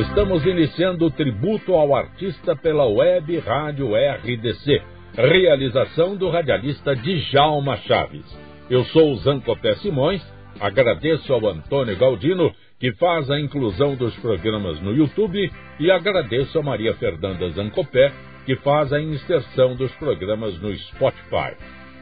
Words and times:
Estamos 0.00 0.46
iniciando 0.46 1.04
o 1.04 1.10
tributo 1.10 1.74
ao 1.74 1.94
artista 1.94 2.56
pela 2.56 2.86
web 2.86 3.38
Rádio 3.40 3.90
RDC, 3.94 4.82
realização 5.14 6.16
do 6.16 6.30
radialista 6.30 6.96
Djalma 6.96 7.76
Chaves. 7.76 8.24
Eu 8.70 8.82
sou 8.84 9.12
o 9.12 9.16
Zancopé 9.16 9.74
Simões, 9.74 10.22
agradeço 10.58 11.30
ao 11.34 11.46
Antônio 11.46 11.98
Galdino, 11.98 12.50
que 12.78 12.92
faz 12.92 13.30
a 13.30 13.38
inclusão 13.38 13.94
dos 13.94 14.16
programas 14.20 14.80
no 14.80 14.96
YouTube, 14.96 15.52
e 15.78 15.90
agradeço 15.90 16.58
a 16.58 16.62
Maria 16.62 16.94
Fernanda 16.94 17.50
Zancopé, 17.50 18.10
que 18.46 18.56
faz 18.56 18.94
a 18.94 19.02
inserção 19.02 19.76
dos 19.76 19.92
programas 19.96 20.58
no 20.62 20.74
Spotify. 20.78 21.54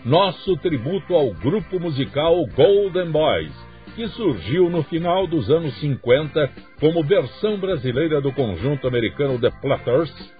Nosso 0.05 0.57
tributo 0.59 1.17
ao 1.17 1.35
grupo 1.35 1.81
musical 1.81 2.47
Golden 2.55 3.11
Boys 3.11 3.68
que 3.99 4.07
surgiu 4.11 4.71
no 4.71 4.85
final 4.85 5.27
dos 5.27 5.51
anos 5.51 5.75
50 5.81 6.49
como 6.79 7.03
versão 7.03 7.59
brasileira 7.59 8.21
do 8.21 8.31
conjunto 8.33 8.87
americano 8.87 9.41
The 9.41 9.51
Platters. 9.61 10.33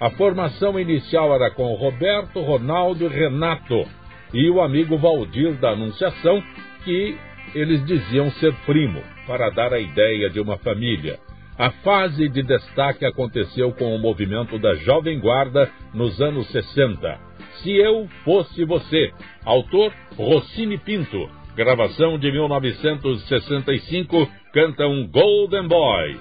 A 0.00 0.10
formação 0.10 0.80
inicial 0.80 1.32
era 1.32 1.48
com 1.48 1.74
Roberto, 1.74 2.40
Ronaldo 2.40 3.04
e 3.04 3.08
Renato 3.08 3.86
e 4.32 4.50
o 4.50 4.60
amigo 4.60 4.98
Valdir 4.98 5.52
da 5.60 5.70
Anunciação, 5.70 6.42
que 6.84 7.16
eles 7.54 7.86
diziam 7.86 8.32
ser 8.32 8.52
primo, 8.66 9.00
para 9.28 9.48
dar 9.50 9.72
a 9.72 9.78
ideia 9.78 10.28
de 10.28 10.40
uma 10.40 10.58
família. 10.58 11.20
A 11.56 11.70
fase 11.70 12.28
de 12.28 12.42
destaque 12.42 13.06
aconteceu 13.06 13.70
com 13.70 13.94
o 13.94 13.98
movimento 14.00 14.58
da 14.58 14.74
Jovem 14.74 15.20
Guarda 15.20 15.70
nos 15.94 16.20
anos 16.20 16.48
60. 16.48 17.16
Se 17.62 17.70
Eu 17.76 18.08
Fosse 18.24 18.64
Você, 18.64 19.12
autor 19.44 19.92
Rossini 20.16 20.78
Pinto, 20.78 21.43
gravação 21.54 22.18
de 22.18 22.30
1965, 22.32 24.28
canta 24.52 24.86
um 24.86 25.06
Golden 25.06 25.68
Boy. 25.68 26.18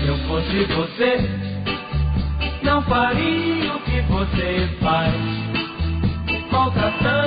Se 0.00 0.08
eu 0.08 0.18
fosse 0.26 0.64
você, 0.64 1.18
não 2.62 2.82
faria 2.82 3.74
o 3.74 3.80
que 3.80 4.00
você 4.02 4.68
faz, 4.80 5.14
maltratando 6.50 7.25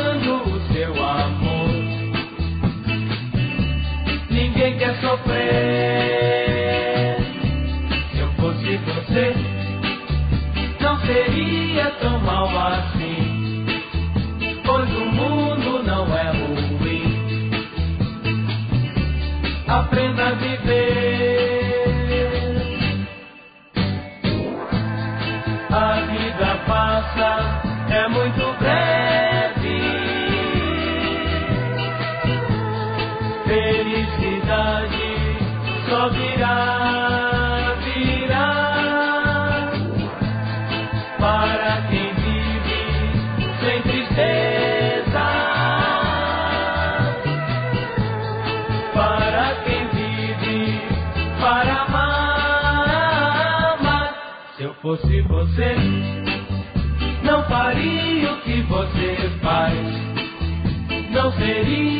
Não 61.39 61.98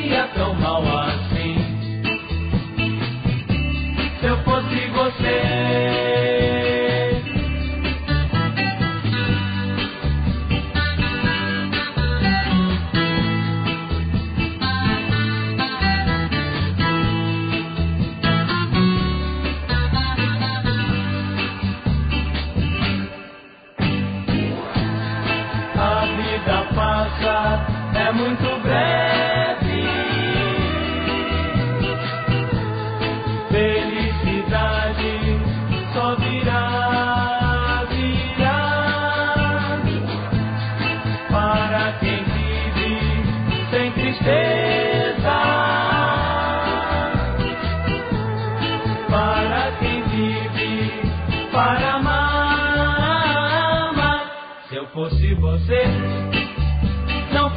Se 54.69 54.75
eu 54.75 54.87
fosse 54.87 55.33
você 55.35 56.19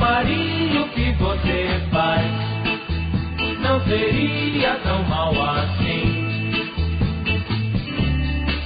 faria 0.03 0.83
o 0.83 0.89
que 0.91 1.13
você 1.13 1.81
faz. 1.91 2.31
Não 3.61 3.81
seria 3.85 4.75
tão 4.81 5.03
mal 5.05 5.33
assim. 5.43 6.23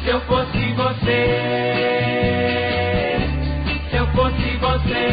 Se 0.03 0.09
eu 0.09 0.21
fosse 0.23 0.73
você, 0.73 1.27
se 3.91 3.97
eu 3.97 4.07
fosse 4.09 4.57
você, 4.57 5.09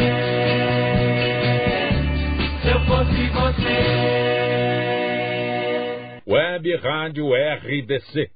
se 2.62 2.68
eu 2.68 2.80
fosse 2.86 3.28
você. 3.28 3.78
Web 6.26 6.76
Rádio 6.76 7.34
RDC. 7.34 8.30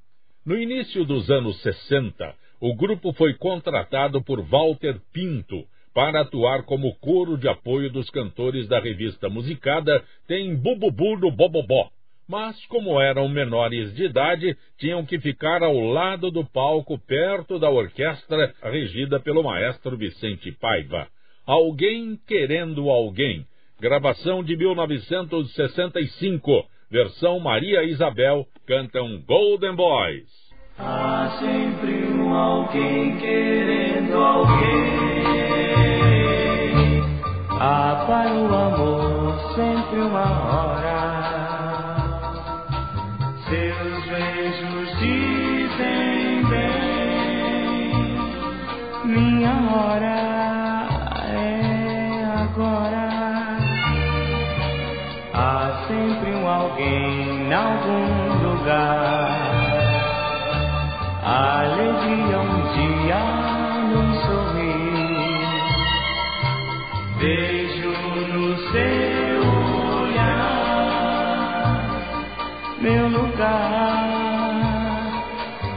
No 0.44 0.56
início 0.56 1.04
dos 1.04 1.30
anos 1.30 1.60
60, 1.62 2.34
o 2.60 2.74
grupo 2.74 3.12
foi 3.12 3.34
contratado 3.34 4.22
por 4.22 4.42
Walter 4.42 5.00
Pinto 5.12 5.64
para 5.94 6.20
atuar 6.20 6.64
como 6.64 6.94
coro 6.96 7.36
de 7.36 7.48
apoio 7.48 7.90
dos 7.90 8.08
cantores 8.10 8.68
da 8.68 8.78
revista 8.78 9.28
Musicada, 9.28 10.04
tem 10.26 10.54
Bububu 10.54 11.18
do 11.18 11.30
Bobobó. 11.30 11.90
Mas, 12.28 12.64
como 12.66 13.00
eram 13.00 13.28
menores 13.28 13.94
de 13.94 14.04
idade, 14.04 14.56
tinham 14.76 15.04
que 15.04 15.18
ficar 15.18 15.62
ao 15.62 15.80
lado 15.80 16.30
do 16.30 16.44
palco, 16.44 16.98
perto 16.98 17.58
da 17.58 17.70
orquestra 17.70 18.54
regida 18.62 19.18
pelo 19.18 19.42
maestro 19.42 19.96
Vicente 19.96 20.52
Paiva. 20.52 21.08
Alguém 21.46 22.20
querendo 22.28 22.90
alguém. 22.90 23.46
Gravação 23.80 24.44
de 24.44 24.54
1965. 24.56 26.68
Versão 26.90 27.40
Maria 27.40 27.82
Isabel. 27.84 28.46
Cantam 28.66 29.22
Golden 29.26 29.74
Boys. 29.74 30.47
Há 30.80 31.28
sempre 31.40 32.06
um 32.12 32.32
alguém 32.34 33.16
querendo 33.16 34.16
alguém. 34.16 34.88
Ah, 37.60 38.04
para 38.06 38.32
o 38.32 38.46
amor 38.46 39.38
sempre 39.54 40.00
uma 40.00 40.30
hora. 40.48 40.98
Seus 43.48 44.04
beijos 44.04 44.98
dizem 44.98 46.44
bem, 46.48 47.88
minha 49.04 49.54
hora 49.74 50.07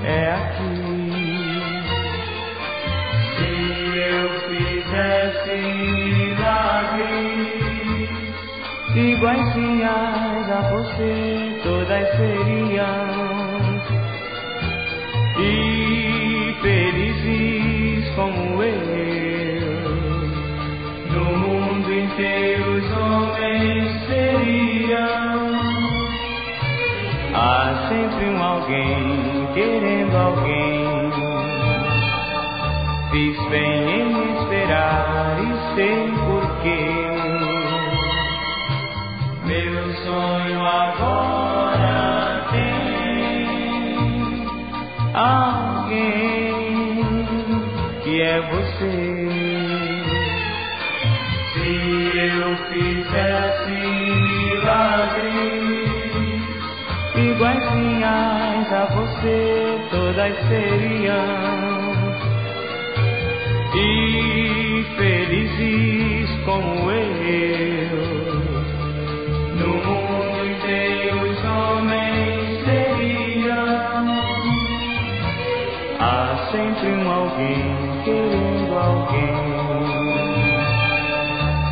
é 0.03 0.31
aqui. 0.31 1.61
Se 3.37 3.51
eu 3.97 4.29
fizesse 4.49 5.55
milagres 5.95 7.21
iguaizinhas 8.95 10.49
a 10.49 10.61
você, 10.71 11.59
todas 11.63 12.07
seriam. 12.17 13.20
alguém, 28.71 29.47
querendo 29.53 30.15
alguém. 30.15 31.12
Fiz 33.12 33.50
bem 33.50 33.89
em 33.89 34.33
esperar 34.38 35.38
e 35.44 35.75
ser. 35.75 36.10
seriam 60.29 61.81
e 63.73 64.85
felizes 64.95 66.29
como 66.45 66.91
eu. 66.91 67.97
No 69.56 69.73
mundo 69.83 70.45
inteiro 70.45 71.21
os 71.23 71.44
homens 71.44 72.63
seriam. 72.65 74.06
Há 76.00 76.50
sempre 76.51 76.88
um 76.91 77.12
alguém 77.12 77.75
querendo 78.03 78.77
alguém. 78.77 79.41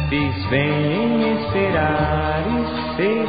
Diz, 0.09 0.45
vem 0.49 1.33
esperar 1.33 2.43
e 2.47 2.95
ser. 2.95 3.28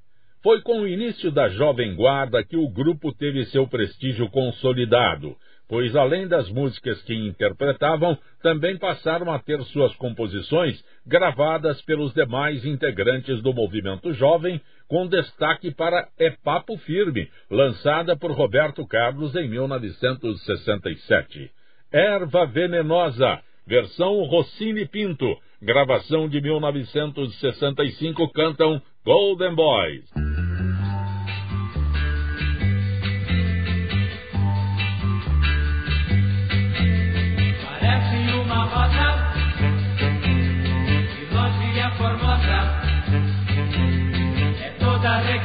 Foi 0.43 0.61
com 0.61 0.81
o 0.81 0.87
início 0.87 1.31
da 1.31 1.49
Jovem 1.49 1.95
Guarda 1.95 2.43
que 2.43 2.57
o 2.57 2.67
grupo 2.67 3.13
teve 3.13 3.45
seu 3.45 3.67
prestígio 3.67 4.27
consolidado, 4.29 5.35
pois 5.69 5.95
além 5.95 6.27
das 6.27 6.49
músicas 6.49 6.99
que 7.03 7.13
interpretavam, 7.13 8.17
também 8.41 8.75
passaram 8.75 9.31
a 9.31 9.37
ter 9.37 9.61
suas 9.65 9.95
composições 9.97 10.83
gravadas 11.05 11.79
pelos 11.83 12.11
demais 12.13 12.65
integrantes 12.65 13.39
do 13.43 13.53
movimento 13.53 14.11
jovem, 14.13 14.59
com 14.87 15.07
destaque 15.07 15.69
para 15.69 16.07
É 16.17 16.31
Papo 16.43 16.75
Firme, 16.79 17.29
lançada 17.49 18.17
por 18.17 18.31
Roberto 18.31 18.83
Carlos 18.87 19.35
em 19.35 19.47
1967. 19.47 21.51
Erva 21.91 22.47
Venenosa, 22.47 23.39
versão 23.67 24.23
Rossini 24.23 24.87
Pinto, 24.87 25.37
gravação 25.61 26.27
de 26.27 26.41
1965, 26.41 28.27
cantam 28.33 28.81
Golden 29.05 29.55
Boys. 29.55 30.30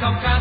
come 0.00 0.14
back. 0.20 0.35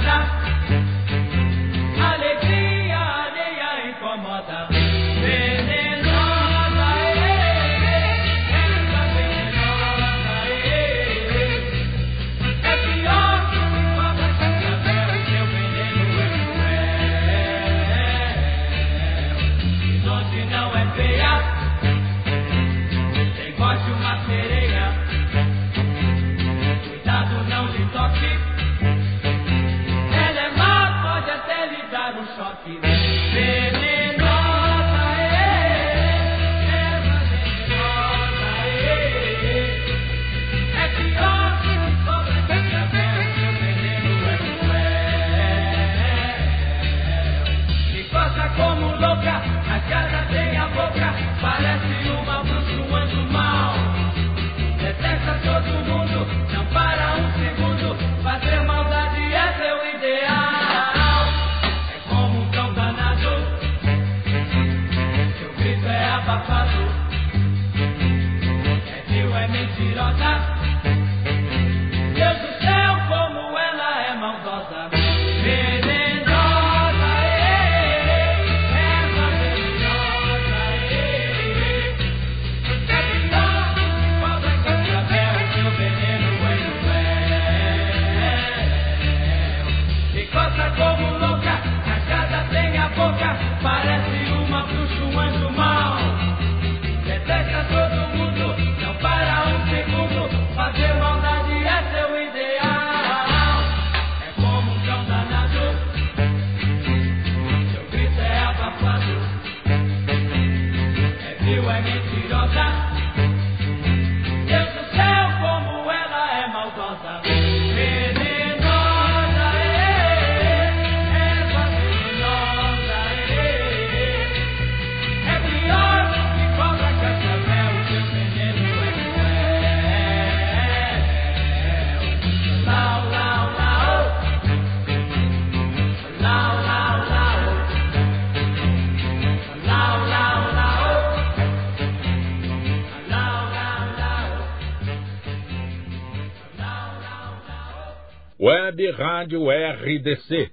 Web 148.46 148.92
Rádio 148.92 149.50
RDC. 149.50 150.52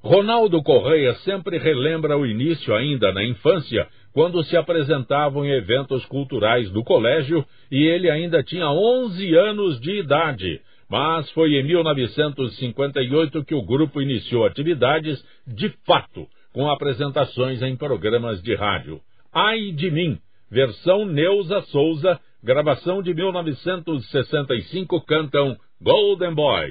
Ronaldo 0.00 0.62
Correia 0.62 1.12
sempre 1.24 1.58
relembra 1.58 2.16
o 2.16 2.24
início 2.24 2.72
ainda 2.72 3.12
na 3.12 3.24
infância, 3.24 3.88
quando 4.12 4.44
se 4.44 4.56
apresentavam 4.56 5.44
em 5.44 5.50
eventos 5.50 6.04
culturais 6.04 6.70
do 6.70 6.84
colégio 6.84 7.44
e 7.68 7.82
ele 7.82 8.08
ainda 8.08 8.44
tinha 8.44 8.70
11 8.70 9.34
anos 9.34 9.80
de 9.80 9.98
idade. 9.98 10.60
Mas 10.88 11.28
foi 11.32 11.54
em 11.54 11.64
1958 11.64 13.44
que 13.44 13.56
o 13.56 13.66
grupo 13.66 14.00
iniciou 14.00 14.46
atividades 14.46 15.20
de 15.44 15.68
fato, 15.84 16.28
com 16.52 16.70
apresentações 16.70 17.60
em 17.60 17.74
programas 17.74 18.40
de 18.40 18.54
rádio. 18.54 19.00
Ai 19.34 19.72
de 19.72 19.90
mim, 19.90 20.16
versão 20.48 21.04
Neuza 21.04 21.60
Souza, 21.62 22.20
gravação 22.40 23.02
de 23.02 23.12
1965, 23.12 25.04
cantam 25.04 25.56
Golden 25.80 26.36
Boy. 26.36 26.70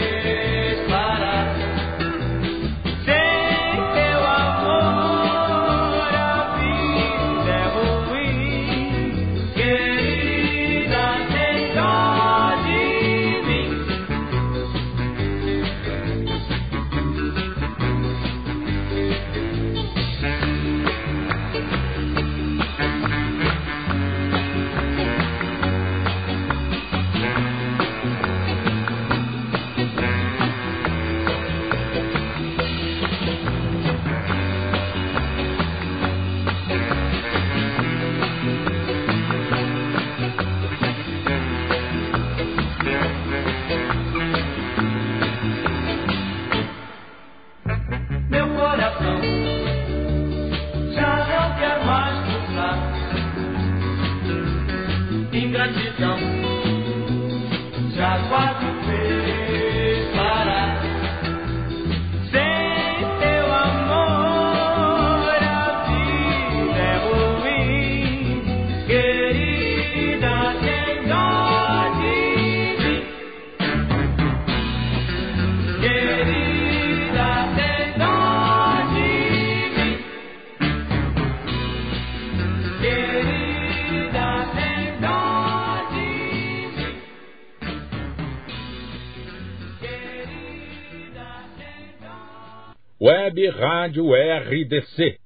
Rádio 93.61 94.07
RDC. 94.15 95.17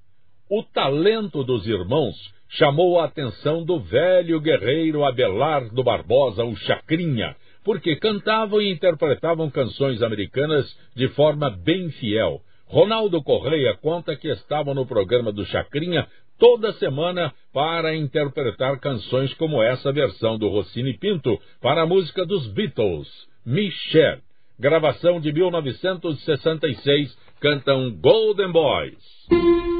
O 0.49 0.61
talento 0.61 1.41
dos 1.41 1.65
irmãos 1.65 2.17
chamou 2.49 2.99
a 2.99 3.05
atenção 3.05 3.63
do 3.63 3.79
velho 3.79 4.41
guerreiro 4.41 5.05
Abelardo 5.05 5.81
Barbosa, 5.81 6.43
o 6.43 6.53
Chacrinha, 6.53 7.33
porque 7.63 7.95
cantavam 7.95 8.61
e 8.61 8.69
interpretavam 8.69 9.49
canções 9.49 10.03
americanas 10.03 10.65
de 10.93 11.07
forma 11.13 11.49
bem 11.49 11.89
fiel. 11.91 12.41
Ronaldo 12.65 13.23
Correia 13.23 13.73
conta 13.81 14.17
que 14.17 14.27
estava 14.27 14.73
no 14.73 14.85
programa 14.85 15.31
do 15.31 15.45
Chacrinha 15.45 16.05
toda 16.37 16.73
semana 16.73 17.33
para 17.53 17.95
interpretar 17.95 18.77
canções 18.81 19.33
como 19.35 19.63
essa 19.63 19.93
versão 19.93 20.37
do 20.37 20.49
Rossini 20.49 20.97
Pinto 20.97 21.39
para 21.61 21.83
a 21.83 21.87
música 21.87 22.25
dos 22.25 22.45
Beatles, 22.47 23.07
Michelle, 23.45 24.21
gravação 24.59 25.21
de 25.21 25.31
1966 25.31 27.24
cantam 27.41 28.01
Golden 28.01 28.51
Boys. 28.51 29.74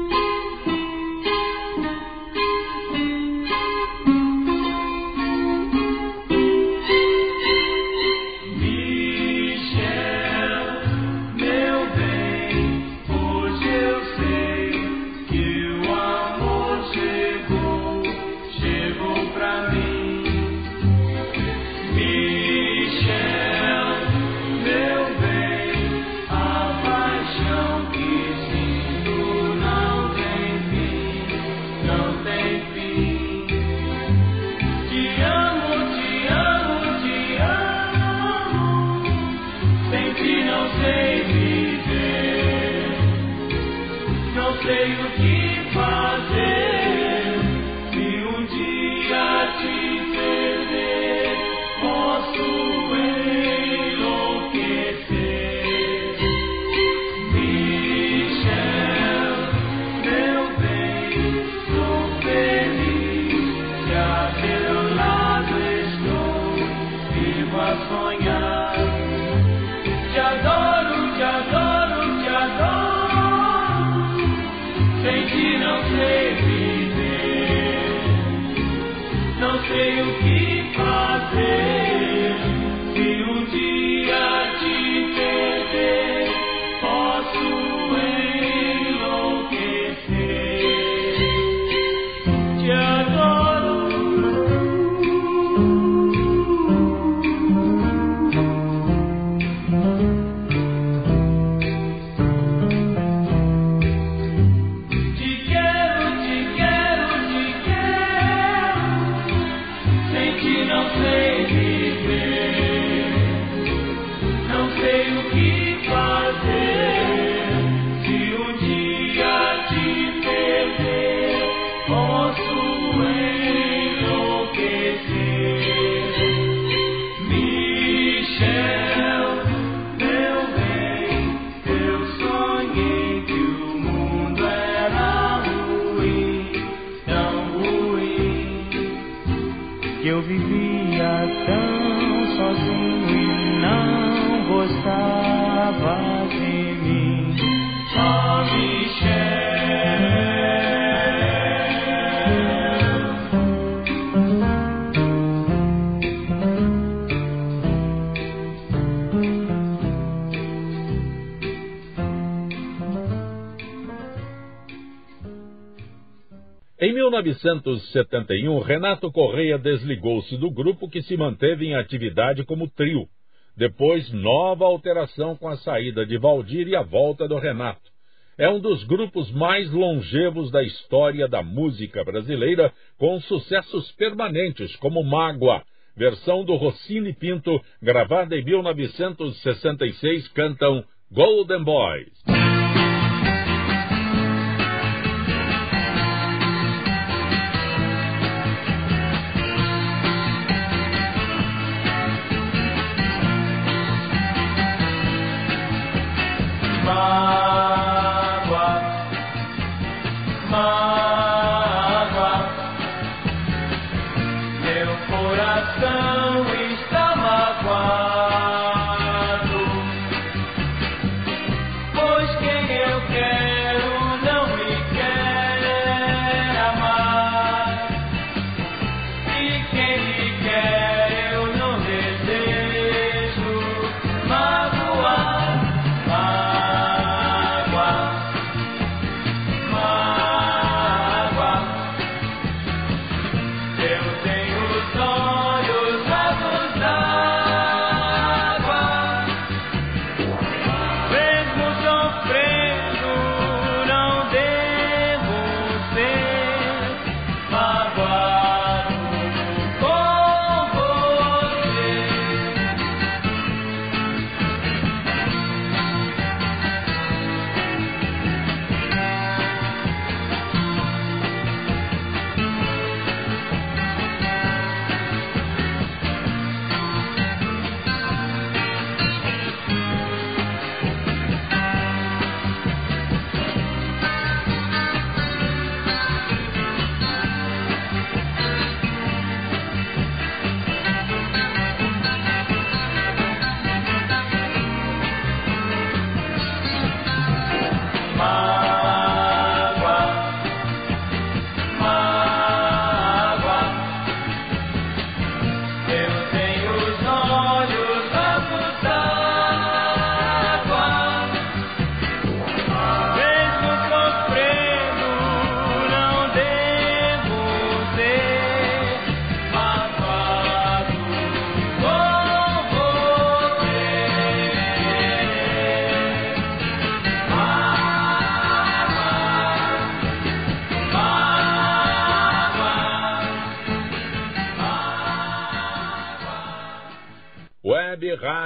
1971, 167.26 168.60
Renato 168.60 169.10
Correia 169.10 169.58
desligou-se 169.58 170.36
do 170.36 170.50
grupo 170.50 170.88
que 170.88 171.02
se 171.02 171.16
manteve 171.16 171.66
em 171.66 171.74
atividade 171.74 172.44
como 172.44 172.70
trio. 172.70 173.08
Depois, 173.56 174.12
nova 174.12 174.64
alteração 174.64 175.34
com 175.34 175.48
a 175.48 175.56
saída 175.56 176.06
de 176.06 176.18
Valdir 176.18 176.68
e 176.68 176.76
a 176.76 176.82
volta 176.82 177.26
do 177.26 177.36
Renato. 177.38 177.90
É 178.38 178.48
um 178.48 178.60
dos 178.60 178.84
grupos 178.84 179.30
mais 179.32 179.70
longevos 179.72 180.50
da 180.50 180.62
história 180.62 181.26
da 181.26 181.42
música 181.42 182.04
brasileira, 182.04 182.72
com 182.98 183.18
sucessos 183.22 183.90
permanentes, 183.92 184.76
como 184.76 185.02
Mágoa, 185.02 185.62
versão 185.96 186.44
do 186.44 186.54
Rossini 186.54 187.14
Pinto, 187.14 187.58
gravada 187.80 188.36
em 188.36 188.44
1966, 188.44 190.28
cantam 190.28 190.84
Golden 191.10 191.64
Boys. 191.64 192.35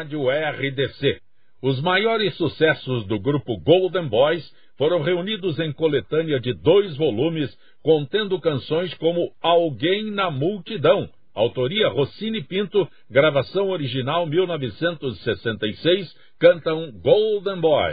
Rádio 0.00 0.30
RDC. 0.30 1.20
Os 1.62 1.78
maiores 1.82 2.34
sucessos 2.36 3.06
do 3.06 3.20
grupo 3.20 3.58
Golden 3.58 4.08
Boys 4.08 4.50
foram 4.78 5.02
reunidos 5.02 5.58
em 5.58 5.70
coletânea 5.72 6.40
de 6.40 6.54
dois 6.54 6.96
volumes, 6.96 7.54
contendo 7.82 8.40
canções 8.40 8.94
como 8.94 9.30
Alguém 9.42 10.10
na 10.10 10.30
Multidão, 10.30 11.06
autoria 11.34 11.88
Rossini 11.88 12.42
Pinto, 12.42 12.88
gravação 13.10 13.68
original 13.68 14.24
1966, 14.24 16.16
cantam 16.38 16.90
Golden 16.92 17.60
Boy. 17.60 17.92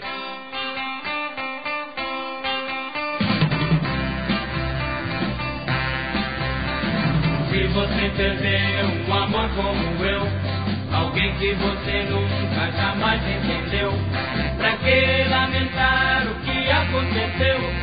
Se 7.51 7.67
você 7.67 8.09
perdeu 8.15 9.09
um 9.09 9.13
amor 9.13 9.49
como 9.55 10.05
eu 10.05 10.46
Alguém 10.97 11.31
que 11.35 11.53
você 11.53 12.03
nunca 12.09 12.71
jamais 12.71 13.21
entendeu. 13.21 13.93
Pra 14.57 14.75
que 14.77 15.29
lamentar 15.29 16.25
o 16.25 16.35
que 16.43 16.71
aconteceu? 16.71 17.76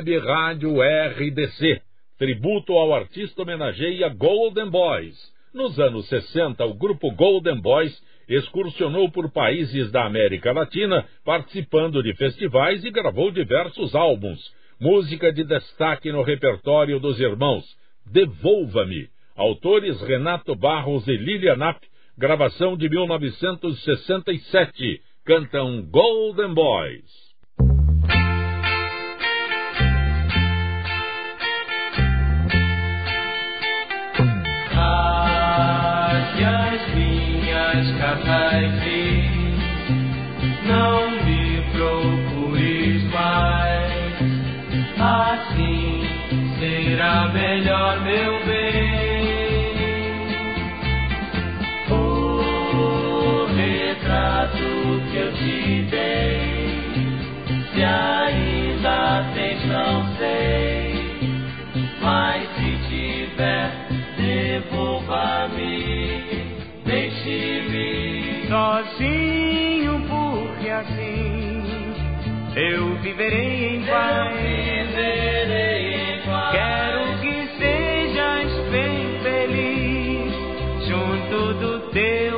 Web 0.00 0.18
Rádio 0.20 0.80
RDC. 0.80 1.82
Tributo 2.16 2.72
ao 2.72 2.94
artista 2.94 3.42
homenageia 3.42 4.08
Golden 4.08 4.70
Boys. 4.70 5.14
Nos 5.52 5.78
anos 5.78 6.08
60, 6.08 6.64
o 6.64 6.72
grupo 6.72 7.10
Golden 7.10 7.60
Boys 7.60 8.02
excursionou 8.26 9.10
por 9.10 9.30
países 9.30 9.92
da 9.92 10.06
América 10.06 10.52
Latina, 10.52 11.06
participando 11.22 12.02
de 12.02 12.14
festivais 12.14 12.82
e 12.82 12.90
gravou 12.90 13.30
diversos 13.30 13.94
álbuns. 13.94 14.40
Música 14.80 15.30
de 15.30 15.44
destaque 15.44 16.10
no 16.10 16.22
repertório 16.22 16.98
dos 16.98 17.20
irmãos. 17.20 17.66
Devolva-me. 18.10 19.06
Autores 19.36 20.00
Renato 20.00 20.56
Barros 20.56 21.06
e 21.06 21.14
Lilia 21.14 21.54
Knapp. 21.56 21.86
Gravação 22.16 22.74
de 22.74 22.88
1967. 22.88 25.02
Cantam 25.26 25.82
Golden 25.90 26.54
Boys. 26.54 27.29
Rasgue 34.90 36.44
as 36.44 36.94
minhas 36.94 37.90
cartas 37.98 38.86
e 38.86 39.30
não 40.66 41.10
me 41.24 41.62
procures 41.72 43.02
mais. 43.12 43.90
Assim 44.98 46.06
será 46.58 47.28
melhor, 47.28 48.00
meu 48.00 48.44
bem. 48.44 48.70
O 51.90 53.46
retrato 53.56 55.02
que 55.10 55.16
eu 55.16 55.32
te 55.32 55.86
dei, 55.90 56.40
se 57.72 57.82
ainda 57.82 59.24
tens, 59.34 59.64
não 59.66 60.16
sei. 60.16 60.60
Mas 62.02 62.42
se 62.56 62.70
tiver, 62.88 63.79
devolva-me, 64.60 66.22
deixe-me. 66.84 68.46
sozinho, 68.48 70.02
porque 70.08 70.68
assim 70.68 71.62
eu 72.56 72.96
viverei 72.96 73.76
em 73.76 73.82
paz. 73.86 74.34
viverei 74.36 75.94
em 75.94 76.20
paz. 76.26 76.52
Quero 76.52 77.18
que 77.20 77.48
sejas 77.58 78.52
bem 78.70 79.20
feliz 79.22 80.32
junto 80.86 81.54
do 81.54 81.80
teu 81.90 82.29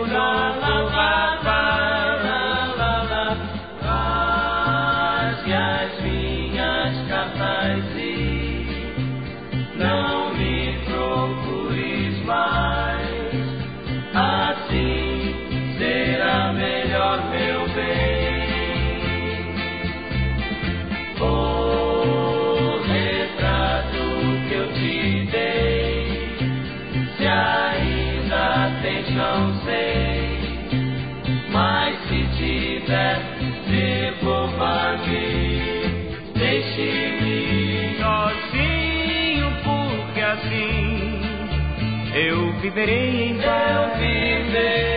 viverei 42.72 43.28
em 43.28 43.36
Eu 43.36 43.42
paz. 43.42 43.98
viverei 43.98 44.91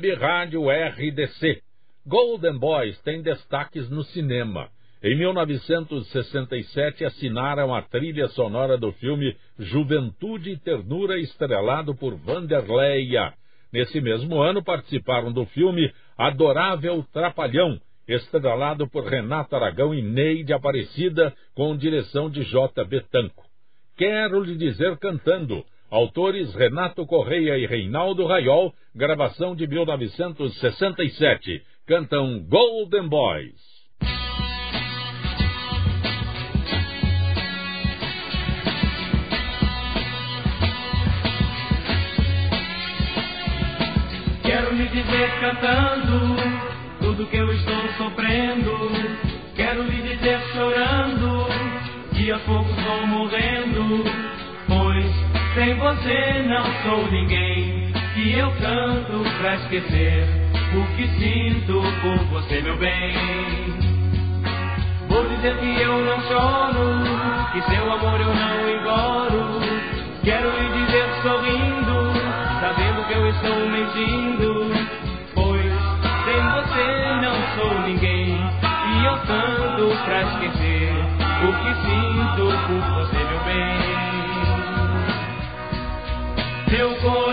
Web 0.00 0.14
Rádio 0.14 0.62
RDC. 0.70 1.60
Golden 2.06 2.58
Boys 2.58 2.98
tem 3.02 3.20
destaques 3.20 3.90
no 3.90 4.02
cinema. 4.02 4.70
Em 5.02 5.14
1967 5.14 7.04
assinaram 7.04 7.74
a 7.74 7.82
trilha 7.82 8.26
sonora 8.28 8.78
do 8.78 8.92
filme 8.92 9.36
Juventude 9.58 10.52
e 10.52 10.56
Ternura, 10.56 11.18
estrelado 11.18 11.94
por 11.94 12.16
Vanderleia. 12.16 13.34
Nesse 13.70 14.00
mesmo 14.00 14.40
ano 14.40 14.64
participaram 14.64 15.30
do 15.30 15.44
filme 15.44 15.92
Adorável 16.16 17.04
Trapalhão, 17.12 17.78
estrelado 18.08 18.88
por 18.88 19.04
Renato 19.04 19.54
Aragão 19.54 19.92
e 19.94 20.00
Neide 20.00 20.54
Aparecida, 20.54 21.34
com 21.54 21.76
direção 21.76 22.30
de 22.30 22.42
J. 22.44 22.82
Betanco. 22.86 23.44
Quero 23.98 24.42
lhe 24.42 24.56
dizer 24.56 24.96
cantando. 24.96 25.62
Autores 25.90 26.54
Renato 26.54 27.04
Correia 27.04 27.58
e 27.58 27.66
Reinaldo 27.66 28.24
Raiol, 28.24 28.72
gravação 28.94 29.56
de 29.56 29.66
1967. 29.66 31.62
Cantam 31.84 32.46
Golden 32.48 33.08
Boys. 33.08 33.60
Quero 44.44 44.74
lhe 44.76 44.86
dizer 44.90 45.40
cantando 45.40 46.36
tudo 47.00 47.26
que 47.26 47.36
eu 47.36 47.52
estou 47.52 47.88
sofrendo. 47.98 48.70
Quero 49.56 49.82
lhe 49.82 50.02
dizer 50.02 50.40
chorando 50.52 51.46
que 52.16 52.30
aos 52.30 52.42
poucos 52.42 52.76
vou 52.76 53.06
morrendo. 53.08 54.19
Sem 55.60 55.74
você 55.74 56.42
não 56.48 56.64
sou 56.82 57.06
ninguém. 57.12 57.92
E 58.16 58.32
eu 58.32 58.50
canto 58.52 59.22
pra 59.38 59.56
esquecer 59.56 60.26
o 60.72 60.96
que 60.96 61.06
sinto 61.18 61.82
por 62.00 62.16
você, 62.30 62.62
meu 62.62 62.78
bem. 62.78 63.12
Vou 65.06 65.22
dizer 65.28 65.54
que 65.58 65.82
eu 65.82 66.02
não 66.02 66.18
choro, 66.22 67.04
que 67.52 67.60
seu 67.70 67.92
amor 67.92 68.18
eu 68.22 68.34
não 68.34 68.70
engoro. 68.70 69.60
Quero 70.24 70.48
lhe 70.48 70.86
dizer 70.86 71.04
sorrindo, 71.20 72.10
sabendo 72.58 73.06
que 73.06 73.12
eu 73.12 73.28
estou 73.28 73.68
mentindo. 73.68 74.72
Pois 75.34 75.72
sem 76.24 76.40
você 76.54 76.86
não 77.20 77.36
sou 77.54 77.80
ninguém. 77.82 78.30
E 78.32 79.04
eu 79.04 79.18
canto 79.26 80.04
pra 80.06 80.22
esquecer 80.22 80.69
Meu 86.80 86.94
coração 86.96 87.29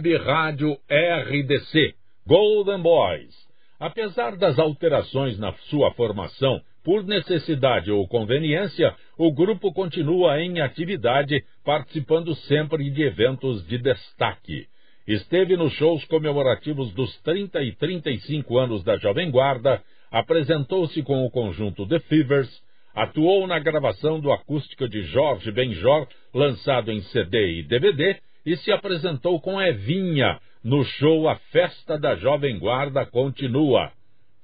Web 0.00 0.16
Rádio 0.16 0.78
RDC, 0.88 1.94
Golden 2.26 2.80
Boys. 2.80 3.34
Apesar 3.78 4.34
das 4.34 4.58
alterações 4.58 5.38
na 5.38 5.52
sua 5.68 5.90
formação, 5.92 6.62
por 6.82 7.04
necessidade 7.04 7.92
ou 7.92 8.08
conveniência, 8.08 8.94
o 9.18 9.30
grupo 9.30 9.70
continua 9.74 10.40
em 10.40 10.62
atividade, 10.62 11.44
participando 11.62 12.34
sempre 12.34 12.88
de 12.90 13.02
eventos 13.02 13.66
de 13.66 13.76
destaque. 13.76 14.66
Esteve 15.06 15.54
nos 15.54 15.74
shows 15.74 16.02
comemorativos 16.06 16.94
dos 16.94 17.14
30 17.20 17.62
e 17.62 17.72
35 17.72 18.56
anos 18.56 18.82
da 18.82 18.96
Jovem 18.96 19.30
Guarda, 19.30 19.82
apresentou-se 20.10 21.02
com 21.02 21.26
o 21.26 21.30
conjunto 21.30 21.86
The 21.86 21.98
Fevers, 22.00 22.50
atuou 22.94 23.46
na 23.46 23.58
gravação 23.58 24.18
do 24.18 24.32
acústico 24.32 24.88
de 24.88 25.02
Jorge 25.02 25.52
Benjor, 25.52 26.08
lançado 26.32 26.90
em 26.90 27.02
CD 27.02 27.58
e 27.58 27.62
DVD, 27.64 28.18
e 28.44 28.56
se 28.56 28.72
apresentou 28.72 29.40
com 29.40 29.60
Evinha 29.60 30.38
no 30.62 30.84
show 30.84 31.28
A 31.28 31.36
Festa 31.52 31.98
da 31.98 32.16
Jovem 32.16 32.58
Guarda 32.58 33.06
Continua. 33.06 33.92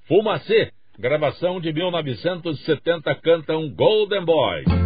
Fumacê, 0.07 0.71
gravação 0.99 1.61
de 1.61 1.73
1970, 1.73 3.15
cantam 3.17 3.69
Golden 3.71 4.25
Boys. 4.25 4.86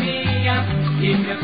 É 0.00 0.48
a 0.48 0.62
Zefinha 0.62 1.36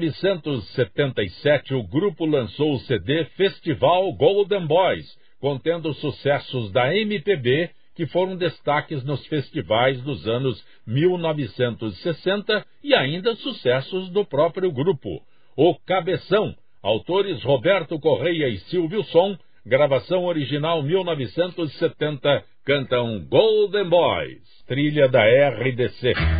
1977, 0.00 1.74
o 1.74 1.82
grupo 1.82 2.24
lançou 2.24 2.72
o 2.72 2.80
CD 2.80 3.24
Festival 3.36 4.12
Golden 4.14 4.66
Boys, 4.66 5.06
contendo 5.38 5.92
sucessos 5.94 6.72
da 6.72 6.94
MPB 6.94 7.70
que 7.94 8.06
foram 8.06 8.36
destaques 8.36 9.04
nos 9.04 9.26
festivais 9.26 10.00
dos 10.02 10.26
anos 10.26 10.64
1960 10.86 12.64
e 12.82 12.94
ainda 12.94 13.34
sucessos 13.36 14.08
do 14.10 14.24
próprio 14.24 14.72
grupo. 14.72 15.20
O 15.56 15.74
Cabeção, 15.86 16.54
autores 16.82 17.42
Roberto 17.42 18.00
Correia 18.00 18.48
e 18.48 18.58
Silvio 18.70 19.02
Som, 19.04 19.36
gravação 19.66 20.24
original 20.24 20.82
1970, 20.82 22.42
cantam 22.64 23.26
Golden 23.28 23.88
Boys, 23.88 24.64
trilha 24.66 25.08
da 25.08 25.22
RDC. 25.22 26.39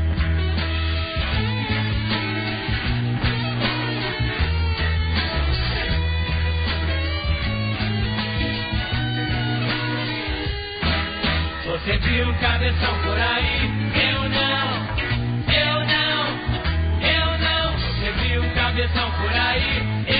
Viu 11.98 12.28
um 12.28 12.34
cabeção 12.34 12.94
por 13.02 13.18
aí? 13.18 13.68
Eu 14.12 14.22
não, 14.28 14.68
eu 15.52 15.84
não, 15.86 16.20
eu 17.02 17.38
não. 17.38 18.22
Viu 18.22 18.42
um 18.42 18.50
cabeção 18.54 19.10
por 19.12 19.32
aí? 19.32 19.82
Eu 20.06 20.19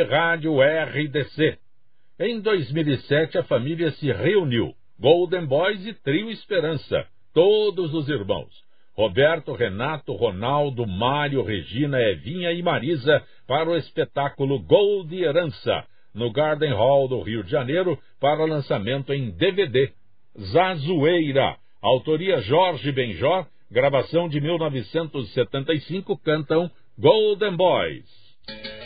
Rádio 0.00 0.60
RDC. 0.60 1.58
Em 2.18 2.40
2007, 2.40 3.38
a 3.38 3.42
família 3.44 3.90
se 3.92 4.12
reuniu. 4.12 4.74
Golden 4.98 5.46
Boys 5.46 5.84
e 5.86 5.94
Trio 5.94 6.30
Esperança. 6.30 7.06
Todos 7.34 7.92
os 7.92 8.08
irmãos. 8.08 8.52
Roberto, 8.94 9.54
Renato, 9.54 10.12
Ronaldo, 10.12 10.86
Mário, 10.86 11.42
Regina, 11.42 12.00
Evinha 12.00 12.52
e 12.52 12.62
Marisa 12.62 13.22
para 13.46 13.70
o 13.70 13.76
espetáculo 13.76 14.60
Gold 14.60 15.14
Herança, 15.16 15.84
no 16.14 16.30
Garden 16.30 16.72
Hall 16.72 17.08
do 17.08 17.20
Rio 17.22 17.42
de 17.42 17.50
Janeiro, 17.50 17.98
para 18.20 18.44
lançamento 18.44 19.12
em 19.12 19.30
DVD. 19.30 19.90
Zazueira, 20.38 21.56
autoria 21.80 22.40
Jorge 22.42 22.92
Benjor, 22.92 23.46
gravação 23.70 24.28
de 24.28 24.40
1975, 24.40 26.16
cantam 26.18 26.70
Golden 26.98 27.56
Boys. 27.56 28.81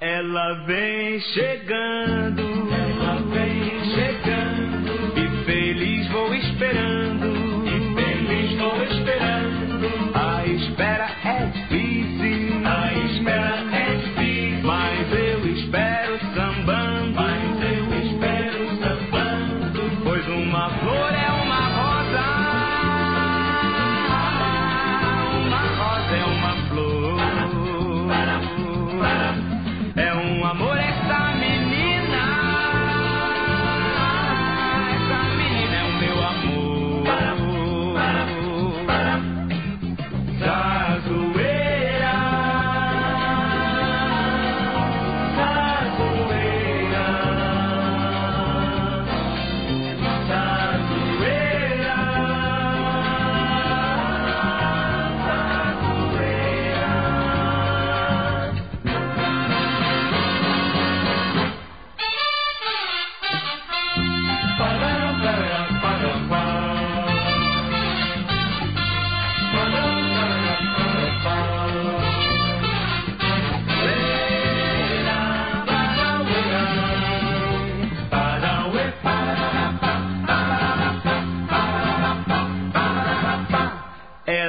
Ela 0.00 0.64
vem 0.64 1.18
chegando, 1.20 2.42
ela 2.72 3.20
vem 3.32 3.77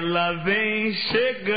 Ela 0.10 0.32
vem 0.44 0.92
chegando, 0.92 1.49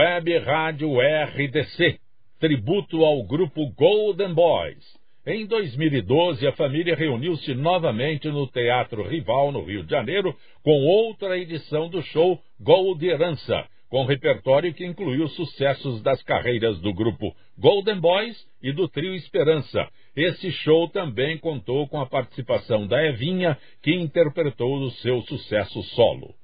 Web 0.00 0.38
Rádio 0.38 0.98
RDC, 0.98 1.98
tributo 2.38 3.04
ao 3.04 3.22
grupo 3.22 3.70
Golden 3.74 4.32
Boys. 4.32 4.82
Em 5.26 5.44
2012, 5.44 6.46
a 6.46 6.52
família 6.52 6.96
reuniu-se 6.96 7.52
novamente 7.52 8.26
no 8.28 8.46
Teatro 8.46 9.06
Rival, 9.06 9.52
no 9.52 9.62
Rio 9.62 9.84
de 9.84 9.90
Janeiro, 9.90 10.34
com 10.62 10.86
outra 10.86 11.36
edição 11.36 11.90
do 11.90 12.00
show 12.00 12.40
Gold 12.58 13.06
Herança, 13.06 13.68
com 13.90 14.06
repertório 14.06 14.72
que 14.72 14.86
incluiu 14.86 15.28
sucessos 15.28 16.00
das 16.00 16.22
carreiras 16.22 16.80
do 16.80 16.94
grupo 16.94 17.36
Golden 17.58 18.00
Boys 18.00 18.42
e 18.62 18.72
do 18.72 18.88
trio 18.88 19.14
Esperança. 19.14 19.86
Esse 20.16 20.50
show 20.50 20.88
também 20.88 21.36
contou 21.36 21.86
com 21.86 22.00
a 22.00 22.06
participação 22.06 22.86
da 22.86 23.04
Evinha, 23.04 23.54
que 23.82 23.94
interpretou 23.94 24.78
o 24.78 24.90
seu 24.92 25.20
sucesso 25.24 25.82
solo. 25.94 26.34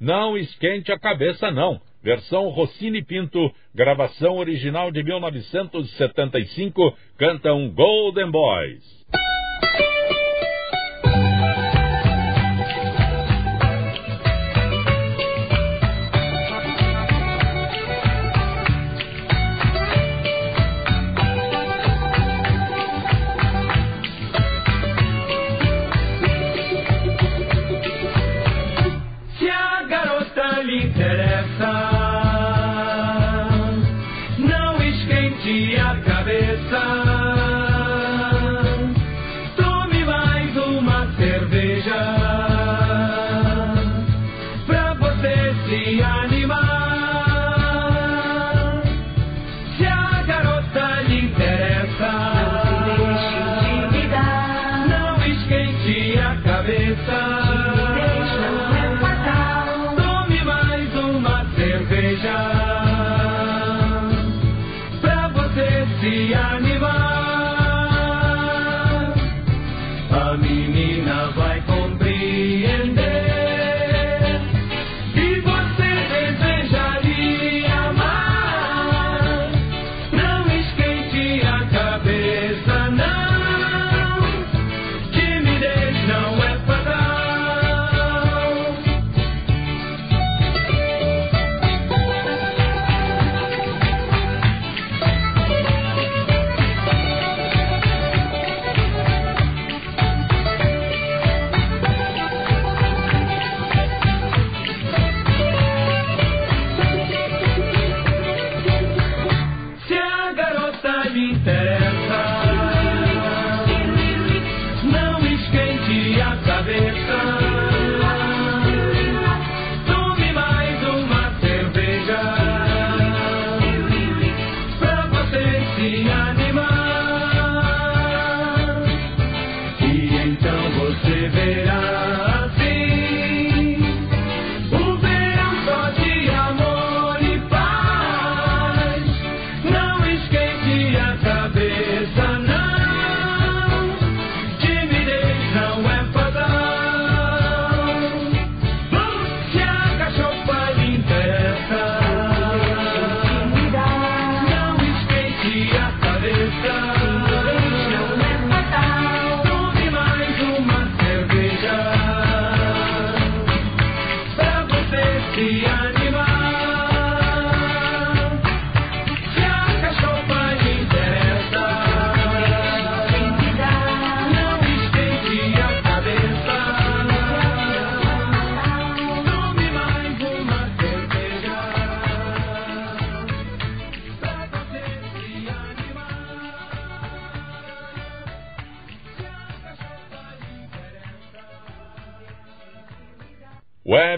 Não 0.00 0.34
esquente 0.34 0.90
a 0.90 0.98
cabeça, 0.98 1.50
não. 1.50 1.78
Versão 2.02 2.48
Rossini 2.48 3.04
Pinto, 3.04 3.50
gravação 3.74 4.36
original 4.38 4.90
de 4.90 5.04
1975, 5.04 6.96
cantam 7.16 7.70
Golden 7.70 8.30
Boys. 8.30 8.82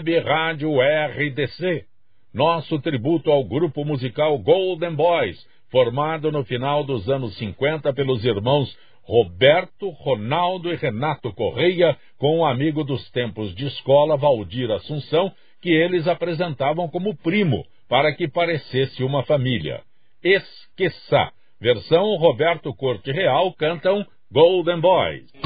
Web 0.05 0.19
Rádio 0.19 0.69
RDC. 0.79 1.83
Nosso 2.31 2.79
tributo 2.79 3.31
ao 3.31 3.43
grupo 3.43 3.83
musical 3.83 4.37
Golden 4.37 4.93
Boys, 4.93 5.35
formado 5.71 6.31
no 6.31 6.45
final 6.45 6.83
dos 6.83 7.09
anos 7.09 7.35
50 7.37 7.91
pelos 7.91 8.23
irmãos 8.23 8.77
Roberto, 9.01 9.89
Ronaldo 9.89 10.71
e 10.71 10.75
Renato 10.75 11.33
Correia, 11.33 11.97
com 12.19 12.37
um 12.37 12.45
amigo 12.45 12.83
dos 12.83 13.09
tempos 13.09 13.55
de 13.55 13.65
escola, 13.65 14.15
Valdir 14.15 14.69
Assunção, 14.69 15.31
que 15.59 15.71
eles 15.71 16.07
apresentavam 16.07 16.87
como 16.87 17.17
primo, 17.17 17.65
para 17.89 18.13
que 18.13 18.27
parecesse 18.27 19.03
uma 19.03 19.23
família. 19.23 19.81
Esqueça. 20.23 21.31
Versão 21.59 22.15
Roberto 22.17 22.71
Corte 22.75 23.11
Real 23.11 23.51
cantam 23.53 24.05
Golden 24.31 24.79
Boys. 24.79 25.44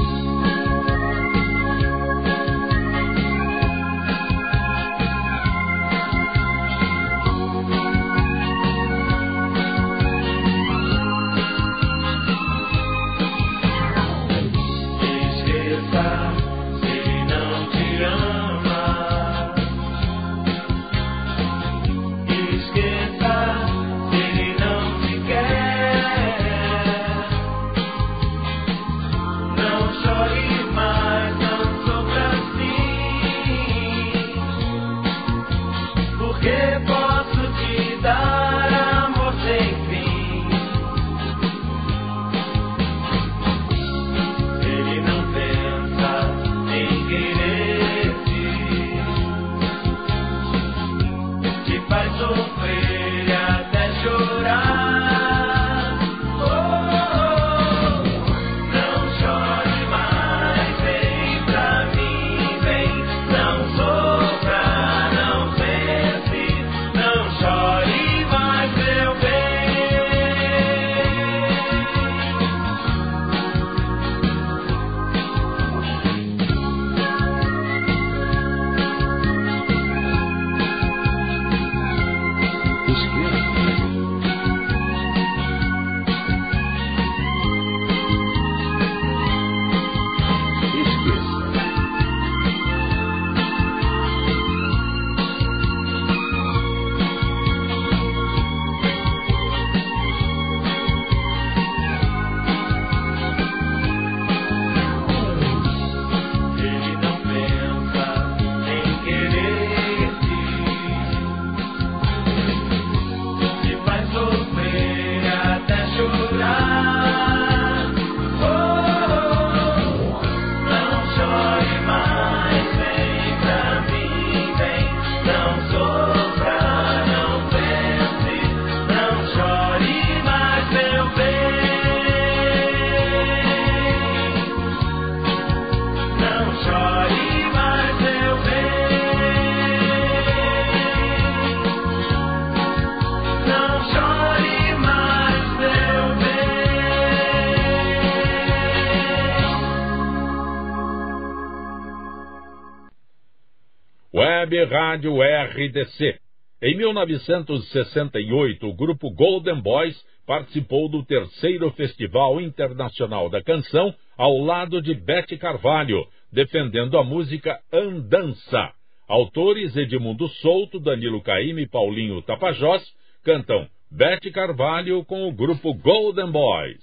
Web 154.39 154.63
Rádio 154.65 155.21
RDC. 155.21 156.17
Em 156.61 156.77
1968, 156.77 158.65
o 158.65 158.73
grupo 158.73 159.11
Golden 159.11 159.59
Boys 159.61 160.01
participou 160.25 160.87
do 160.87 161.03
terceiro 161.03 161.69
Festival 161.71 162.39
Internacional 162.39 163.29
da 163.29 163.43
Canção 163.43 163.93
ao 164.17 164.37
lado 164.37 164.81
de 164.81 164.93
Bete 164.93 165.35
Carvalho, 165.37 166.07
defendendo 166.31 166.97
a 166.97 167.03
música 167.03 167.59
Andança. 167.73 168.71
Autores 169.09 169.75
Edmundo 169.75 170.29
Souto, 170.29 170.79
Danilo 170.79 171.21
Caime 171.21 171.63
e 171.63 171.67
Paulinho 171.67 172.21
Tapajós 172.21 172.81
cantam 173.25 173.67
Bete 173.91 174.31
Carvalho 174.31 175.03
com 175.03 175.27
o 175.27 175.33
grupo 175.33 175.73
Golden 175.73 176.31
Boys. 176.31 176.79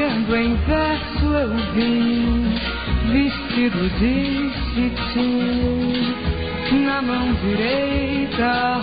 Vagando 0.00 0.34
em 0.34 0.54
verso 0.54 1.26
eu 1.26 1.50
vim, 1.74 2.54
vestido 3.12 3.90
de 3.98 4.50
cetim, 4.72 6.14
na 6.86 7.02
mão 7.02 7.34
direita 7.34 8.78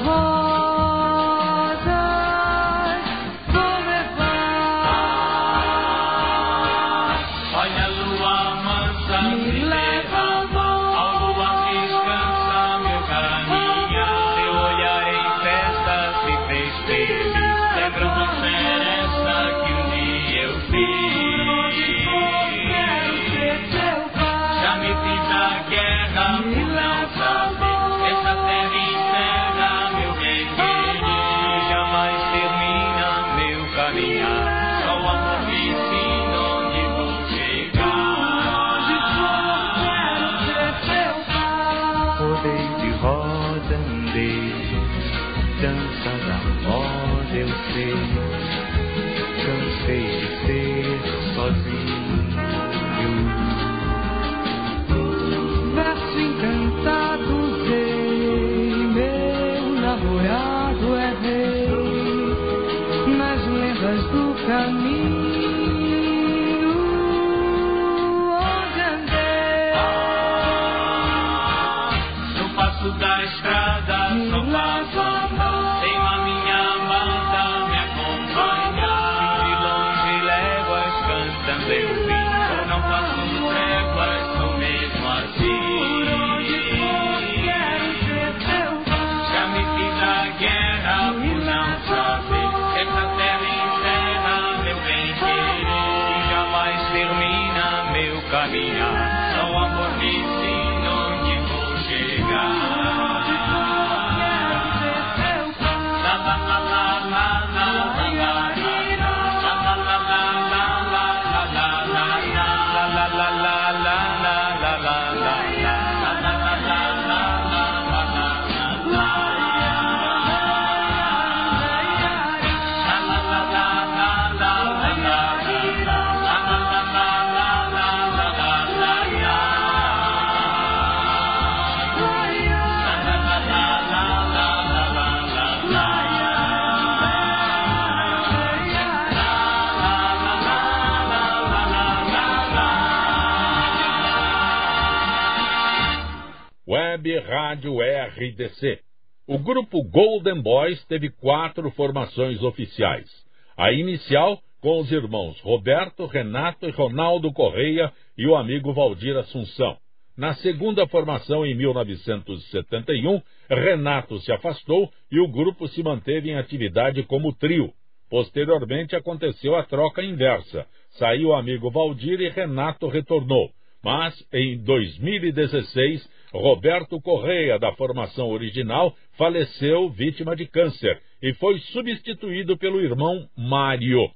Rádio 147.27 147.79
RDC. 147.81 148.79
O 149.27 149.37
grupo 149.37 149.83
Golden 149.83 150.41
Boys 150.41 150.81
teve 150.85 151.09
quatro 151.09 151.69
formações 151.71 152.41
oficiais. 152.41 153.09
A 153.57 153.73
inicial 153.73 154.39
com 154.61 154.79
os 154.79 154.89
irmãos 154.93 155.37
Roberto, 155.41 156.05
Renato 156.05 156.65
e 156.65 156.71
Ronaldo 156.71 157.33
Correia 157.33 157.91
e 158.17 158.25
o 158.25 158.33
amigo 158.33 158.73
Valdir 158.73 159.17
Assunção. 159.17 159.75
Na 160.15 160.35
segunda 160.35 160.87
formação, 160.87 161.45
em 161.45 161.53
1971, 161.53 163.21
Renato 163.49 164.19
se 164.19 164.31
afastou 164.31 164.89
e 165.11 165.19
o 165.19 165.27
grupo 165.27 165.67
se 165.67 165.83
manteve 165.83 166.29
em 166.29 166.37
atividade 166.37 167.03
como 167.03 167.35
trio. 167.35 167.73
Posteriormente 168.09 168.95
aconteceu 168.95 169.53
a 169.53 169.63
troca 169.63 170.01
inversa. 170.01 170.65
Saiu 170.91 171.29
o 171.29 171.35
amigo 171.35 171.69
Valdir 171.69 172.21
e 172.21 172.29
Renato 172.29 172.87
retornou. 172.87 173.51
Mas, 173.83 174.15
em 174.33 174.57
2016, 174.63 176.09
Roberto 176.33 176.99
Correia, 177.01 177.57
da 177.57 177.71
formação 177.73 178.29
original, 178.29 178.95
faleceu 179.17 179.89
vítima 179.89 180.35
de 180.35 180.45
câncer 180.45 181.01
e 181.21 181.33
foi 181.35 181.59
substituído 181.59 182.57
pelo 182.57 182.81
irmão 182.81 183.27
Mário. 183.35 184.09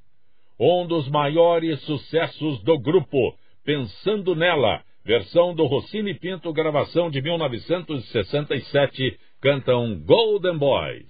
Um 0.59 0.86
dos 0.86 1.07
maiores 1.09 1.80
sucessos 1.82 2.62
do 2.64 2.78
grupo, 2.78 3.36
Pensando 3.64 4.36
Nela, 4.36 4.82
versão 5.03 5.55
do 5.55 5.66
Rossini 5.66 6.14
Pinto, 6.14 6.51
gravação 6.53 7.09
de 7.09 7.22
1967, 7.22 9.20
cantam 9.41 9.99
Golden 10.05 10.57
Boys. 10.57 11.07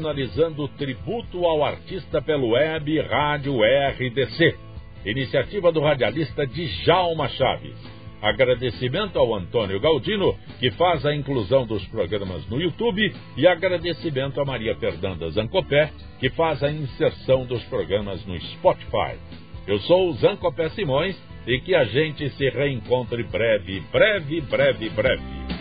Finalizando 0.00 0.64
o 0.64 0.68
tributo 0.68 1.44
ao 1.44 1.62
artista 1.62 2.22
pelo 2.22 2.52
web 2.52 3.00
Rádio 3.02 3.58
RDC, 3.62 4.56
iniciativa 5.04 5.70
do 5.70 5.80
radialista 5.80 6.46
Djalma 6.46 7.28
Chaves. 7.28 7.76
Agradecimento 8.22 9.18
ao 9.18 9.34
Antônio 9.34 9.78
Galdino, 9.78 10.34
que 10.58 10.70
faz 10.72 11.04
a 11.04 11.14
inclusão 11.14 11.66
dos 11.66 11.84
programas 11.88 12.48
no 12.48 12.58
YouTube, 12.60 13.14
e 13.36 13.46
agradecimento 13.46 14.40
a 14.40 14.44
Maria 14.44 14.74
Fernanda 14.76 15.30
Zancopé, 15.30 15.92
que 16.18 16.30
faz 16.30 16.62
a 16.62 16.72
inserção 16.72 17.44
dos 17.44 17.62
programas 17.64 18.24
no 18.24 18.40
Spotify. 18.40 19.18
Eu 19.66 19.78
sou 19.80 20.08
o 20.08 20.12
Zancopé 20.14 20.70
Simões 20.70 21.14
e 21.46 21.60
que 21.60 21.74
a 21.74 21.84
gente 21.84 22.28
se 22.30 22.48
reencontre 22.48 23.22
breve, 23.24 23.82
breve, 23.92 24.40
breve, 24.40 24.88
breve. 24.88 25.59